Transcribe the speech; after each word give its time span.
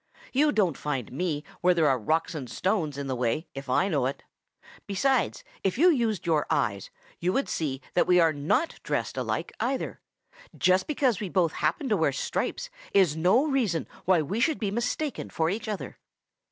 You 0.33 0.51
don't 0.51 0.79
find 0.79 1.11
me 1.11 1.43
where 1.59 1.75
there 1.75 1.87
are 1.87 1.99
rocks 1.99 2.33
and 2.33 2.49
stones 2.49 2.97
in 2.97 3.05
the 3.05 3.15
way 3.15 3.45
if 3.53 3.69
I 3.69 3.87
know 3.87 4.07
it. 4.07 4.23
Besides, 4.87 5.43
if 5.63 5.77
you 5.77 5.91
used 5.91 6.25
your 6.25 6.47
eyes, 6.49 6.89
you 7.19 7.31
would 7.33 7.47
see 7.47 7.83
that 7.93 8.07
we 8.07 8.19
are 8.19 8.33
not 8.33 8.79
dressed 8.81 9.15
alike 9.15 9.51
either. 9.59 10.01
Just 10.57 10.87
because 10.87 11.19
we 11.19 11.29
both 11.29 11.51
happen 11.53 11.87
to 11.89 11.97
wear 11.97 12.11
stripes 12.11 12.71
is 12.95 13.15
no 13.15 13.45
reason 13.45 13.87
why 14.05 14.23
we 14.23 14.39
should 14.39 14.57
be 14.57 14.71
mistaken 14.71 15.29
for 15.29 15.51
each 15.51 15.67
other." 15.67 15.99